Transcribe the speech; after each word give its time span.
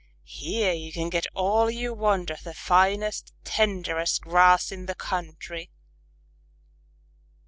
Here 0.25 0.73
you 0.73 0.91
can 0.91 1.11
get 1.11 1.27
all 1.35 1.69
you 1.69 1.93
want 1.93 2.31
of 2.31 2.43
the 2.43 2.55
finest, 2.55 3.33
tenderest 3.43 4.21
grass 4.23 4.71
in 4.71 4.87
the 4.87 4.95
country." 4.95 5.69